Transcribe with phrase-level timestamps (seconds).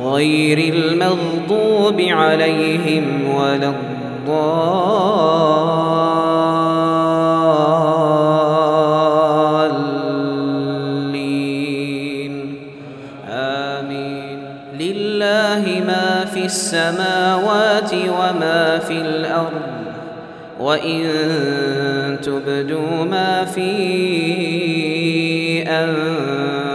[0.00, 4.52] غير المغضوب عليهم ولا الضالين.
[13.30, 14.38] آمين.
[14.80, 19.62] لله ما في السماوات وما في الأرض
[20.60, 21.02] وإن
[22.22, 23.72] تبدوا ما في
[25.68, 26.61] أنفسكم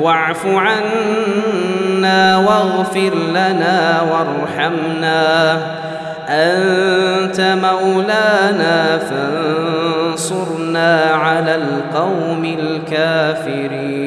[0.00, 5.58] واعف عنا واغفر لنا وارحمنا.
[6.28, 14.00] أنت مولانا فانصرنا على القوم الكافرين.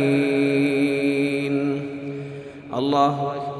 [2.77, 3.52] الله أكبر.